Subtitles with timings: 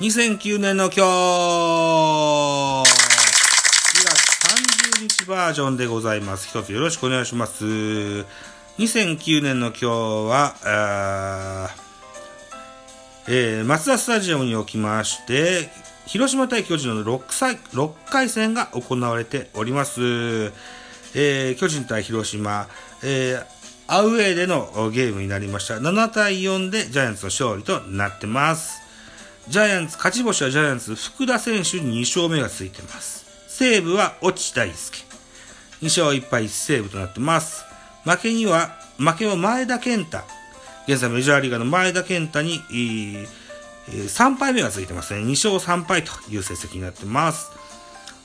[0.00, 2.84] 2009年の今日2
[4.04, 4.18] 月
[4.98, 6.48] 30日バージョンでございます。
[6.48, 7.64] 一つよろしくお願いします。
[7.64, 15.68] 2009年の今日は、あーえー、松田スタジアムにおきまして、
[16.06, 20.00] 広島対巨人の 6, 6回戦が行われております。
[21.14, 22.66] えー巨人対広島、
[23.04, 23.44] えー
[23.86, 25.74] アウェーでのゲームになりました。
[25.74, 28.83] 7対4でジャイアンツの勝利となってます。
[29.48, 33.26] ジャイアンツ、勝ち星はジャイアンツ、福田選手に2勝目がついてます。
[33.48, 35.04] 西武は越智大輔。
[35.82, 37.64] 2勝1敗1セーブとなってます。
[38.04, 40.18] 負けには、負けは前田健太。
[40.88, 43.28] 現在メジャーリーガーの前田健太に、えー
[43.88, 45.20] えー3敗目がついてますね。
[45.20, 47.50] 2勝3敗という成績になってます。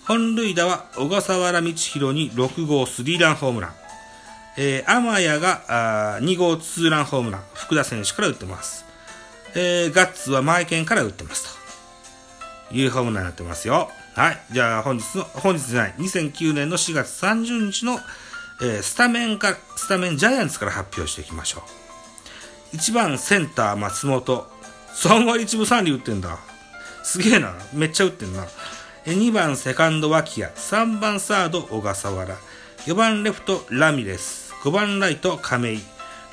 [0.08, 3.72] 本塁打は小笠原道弘に6号スリーランホームラン。
[4.58, 7.44] えー、天谷があ2号ツーランホームラン。
[7.54, 8.89] 福田選手から打ってます。
[9.56, 11.58] えー、ガッツはマイケンから打ってます
[12.70, 13.90] というホームランになってますよ。
[14.16, 14.40] はい。
[14.52, 18.00] じゃあ本日の、本日じゃない、2009年の4月30日の、
[18.62, 21.64] えースタメンか、スタメンジャイアンツから発表していきましょ
[22.74, 22.76] う。
[22.76, 24.48] 1番センター松本。
[24.96, 26.38] 3割1分3厘打ってんだ。
[27.04, 27.56] すげえな。
[27.74, 28.46] めっちゃ打ってんな。
[29.06, 30.54] 2番セカンド脇谷。
[30.54, 32.36] 3番サード小笠原。
[32.86, 34.54] 4番レフトラミレス。
[34.64, 35.80] 5番ライト亀井。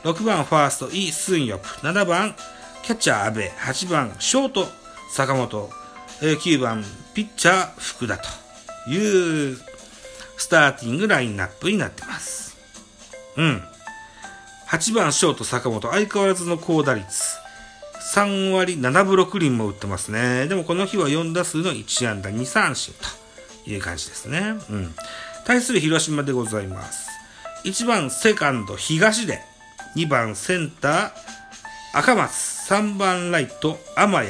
[0.05, 1.69] 6番ファーストイ・スンヨプ。
[1.69, 2.34] 7番
[2.87, 3.41] キャッチャー阿部。
[3.41, 4.69] 8番ショート
[5.11, 5.69] 坂本。
[6.23, 6.84] え9番
[7.15, 8.28] ピッチャー福田と
[8.89, 9.59] いう
[10.37, 12.56] スターティングラインナップになってます。
[13.37, 13.61] うん。
[14.69, 15.91] 8番ショート坂本。
[15.91, 17.05] 相変わらずの高打率。
[18.15, 20.47] 3割7分6厘も打ってますね。
[20.47, 22.95] でもこの日は4打数の1安打2三振
[23.65, 24.61] という感じですね。
[24.71, 24.95] うん。
[25.45, 27.09] 対する広島でございます。
[27.65, 29.41] 1番セカンド東出。
[29.97, 31.35] 2番センター
[31.97, 32.31] 赤松。
[32.69, 34.29] 3番ライト天谷。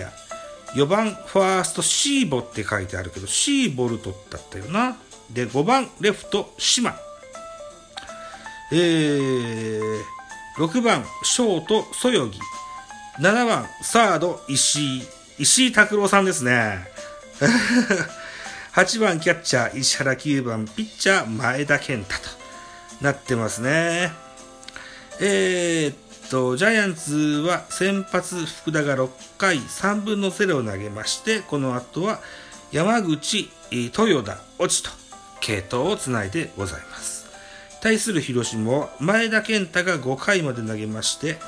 [0.77, 4.97] 4番ファーストシーボって書いてあるけど、シーボルトだったよな。
[5.33, 6.95] で、5番レフト島。
[8.71, 10.01] えー、
[10.57, 12.39] 6番ショートそよぎ。
[13.19, 15.03] 7番サード石井。
[15.41, 16.87] 石井拓郎さんですね。
[18.75, 22.29] 8番キャッチャー石原9番ピッチャー前田健太と
[23.01, 24.26] なってますね。
[25.21, 27.17] えー、っと、ジャイアンツ
[27.47, 32.21] は先発福田が6回3分の0を投げまして、この後は
[32.73, 34.91] 山口、豊田、越智と
[35.41, 37.27] 系統をつないでございます。
[37.81, 41.39] 対する広島は前田健太が5回まで投げまして、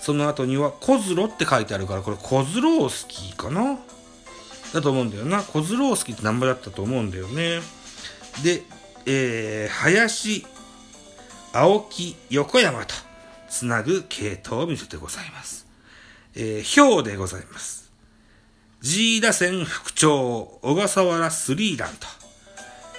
[0.00, 3.78] その後には小ズロって書いてあるから、これ小ズロースキーかな？
[4.72, 5.42] だと思うんだよな。
[5.42, 7.60] 小ズロースキーって名前だったと思うんだよね。
[8.42, 8.62] で、
[9.06, 10.46] えー、林、
[11.52, 12.94] 青木、横山と
[13.50, 15.66] つなぐ系統を見せてございます。
[16.34, 17.90] えー、ひでございます。
[18.80, 22.06] G 打線復調、小笠原スリーランと。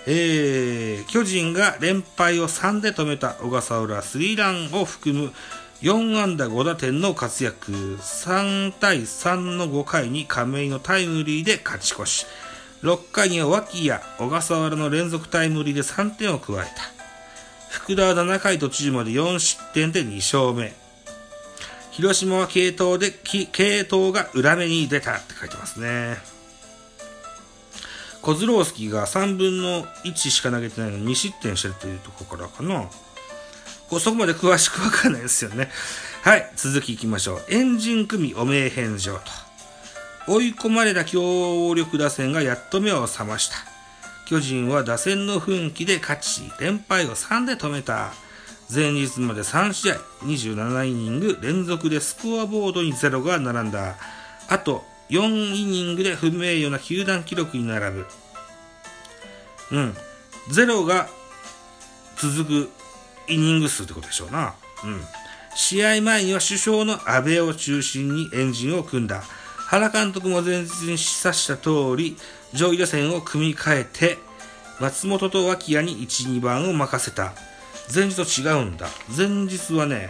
[0.06, 5.31] えー、巨人が連敗を3で止めた小笠原スリーランを含む
[5.81, 7.72] 4安打5打点の活躍。
[7.72, 12.25] 3対3の5回に亀井のタイムリーで勝ち越し。
[12.84, 16.91] 6回には脇や小笠原の連続タイムリーで3点を加えた。
[17.84, 20.74] 福田は7回途中まで4失点で2勝目。
[21.90, 26.18] 広島は系統で、系統が裏目に出たって書いてますね。
[28.22, 32.88] コズロースキーが3分の1しか投げてないのに2失点してるというところからかな。
[33.90, 35.68] こそこまで詳しくわかんないですよね。
[36.22, 37.46] はい、続きいきましょう。
[37.50, 39.22] エンジン組汚名返上と。
[40.28, 43.71] 追い込まれた強力打線がやっと目を覚ました。
[44.31, 48.14] 巨人は打線の奮起で勝ち、連敗を3で止めた。
[48.74, 53.97] 前日まで3試合、27イニング連続でスコアボードにゼロが並んだ。
[54.47, 58.05] あと4イニングで不名誉な球団記録に並ぶ。
[59.72, 59.94] うん。
[60.50, 61.09] ゼロが
[62.16, 62.70] 続く
[63.28, 64.53] イニング数ってことでしょうな。
[64.85, 65.02] うん。
[65.55, 69.23] 試合前には首相の安倍を中心にエンジンを組んだ。
[69.67, 72.16] 原監督も前日に示唆した通り、
[72.53, 74.17] 上位打線を組み替えて、
[74.81, 77.33] 松本と脇谷に1、2番を任せた。
[77.93, 78.87] 前日と違うんだ。
[79.16, 80.09] 前日はね、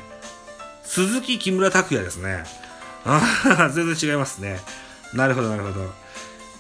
[0.84, 2.46] 鈴木木村拓哉ですね。
[3.04, 3.22] あ
[3.60, 4.62] あ、全然違いますね。
[5.14, 5.94] なるほど、なるほど。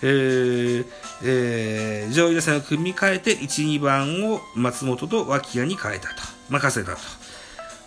[0.04, 0.86] えー
[1.24, 6.16] えー上位打線を組み替えて1、2番を松本と脇谷に変えたと。
[6.50, 7.02] 任せたと。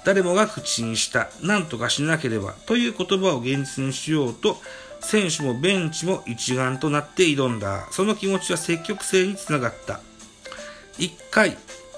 [0.07, 1.29] 誰もが口にした。
[1.43, 2.55] なんとかしなければ。
[2.65, 4.57] という言葉を現実にしようと、
[5.01, 7.87] 選手もベンチも一丸となって挑んだ。
[7.91, 10.01] その気持ちは積極性につながった。
[10.99, 11.57] 1回、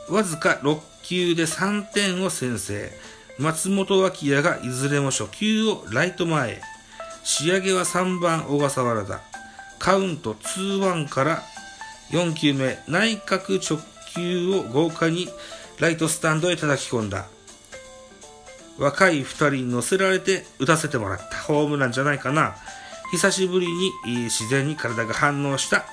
[0.09, 2.93] わずか6球で3点を先制。
[3.39, 6.61] 松本脇谷がいずれも初球をライト前へ。
[7.23, 9.21] 仕上げは3番小笠原だ。
[9.79, 11.43] カウント2-1から
[12.11, 13.79] 4球目、内角直
[14.15, 15.29] 球を豪華に
[15.79, 17.27] ライトスタンドへ叩き込んだ。
[18.79, 22.57] 若い2人に乗せられて打たせてもらったホームランじゃないかな。
[23.13, 23.93] 久しぶりに
[24.25, 25.85] 自然に体が反応した。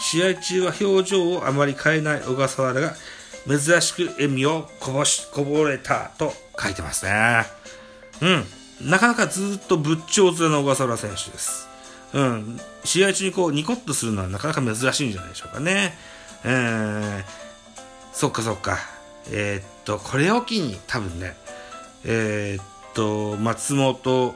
[0.00, 2.94] 試合中は表情をあまり変えない小笠原が
[3.46, 7.44] 珍しく笑みをこぼし、こぼれたと書いてますね。
[8.20, 8.90] うん。
[8.90, 11.68] なかなかずっと仏頂面の小笠原選手です。
[12.14, 12.60] うん。
[12.84, 15.96] 試合中にこうニコッとするのはなかなか珍しいんじゃないでしょうかね。
[16.44, 17.24] えー、
[18.12, 18.78] そっかそっか。
[19.30, 21.36] えー、っと、これを機に多分ね、
[22.04, 22.64] えー、っ
[22.94, 24.34] と、松本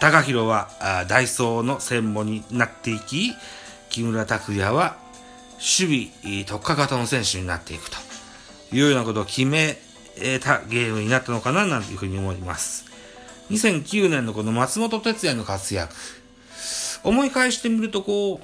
[0.00, 0.68] 隆弘は
[1.08, 3.34] ダイソーの専門になっていき、
[3.92, 4.96] 木村拓哉は
[5.58, 7.96] 守備特化型の選手になっていくと
[8.74, 9.76] いうようなことを決め
[10.42, 12.86] たゲームになったのかななんていうふうに思います。
[13.50, 15.94] 2009年のこの松本哲也の活躍。
[17.04, 18.40] 思い返してみるとこう、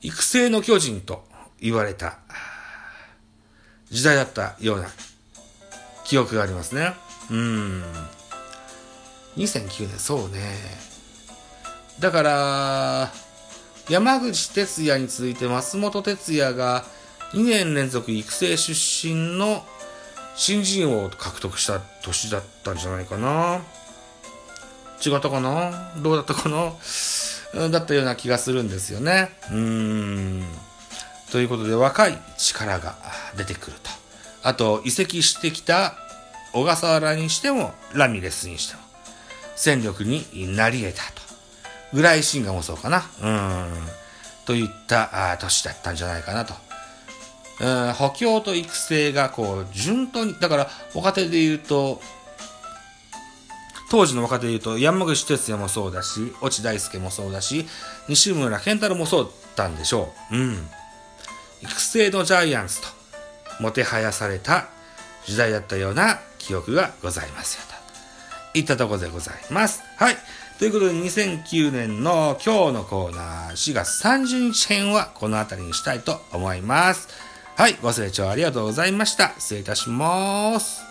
[0.00, 1.24] 育成の巨人と
[1.60, 2.18] 言われた
[3.90, 4.88] 時代だったような
[6.04, 6.94] 記憶がありますね。
[7.30, 7.82] うん。
[9.36, 10.56] 2009年、そうね。
[11.98, 13.12] だから、
[13.90, 16.84] 山口哲也に続いて松本哲也が
[17.32, 19.64] 2年連続育成出身の
[20.36, 23.60] 新人王を獲得した年だったんじゃないかな。
[25.04, 25.92] 違ったかな？
[25.98, 26.72] どうだったかな？
[27.68, 29.30] だったような気がするんですよね。
[29.50, 30.44] うーん。
[31.32, 32.94] ということで若い力が
[33.36, 33.90] 出てくると。
[34.44, 35.96] あと移籍してきた
[36.52, 38.82] 小笠原にしてもラミレスにしても
[39.56, 41.19] 戦力になり得たと。
[41.92, 43.04] ぐらいシンガもそうかな。
[43.22, 43.88] うん。
[44.46, 46.54] といった年だったんじゃないかなと。
[47.60, 52.00] うん、補強と育成がこう順当に、だから若手で言うと、
[53.90, 57.66] 当時の若手で言うと山口哲也もそうだし、越智大輔もそうだし、
[58.08, 60.36] 西村健太郎もそうだったんでしょう。
[60.36, 60.68] うん。
[61.60, 62.88] 育成のジャイアンツと
[63.60, 64.68] もてはやされた
[65.26, 67.79] 時代だったような記憶がございますよと。
[68.54, 69.82] いったところでございます。
[69.96, 70.16] はい。
[70.58, 77.08] ということで2009年の今日のコーナー4月30日編はこの辺りにしたいと思います。
[77.56, 77.76] はい。
[77.82, 79.32] ご清聴ありがとうございました。
[79.38, 80.89] 失礼いたします。